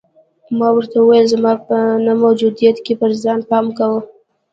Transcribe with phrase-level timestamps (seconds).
[0.57, 3.99] ما ورته وویل: زما په نه موجودیت کې پر ځان پام کوه.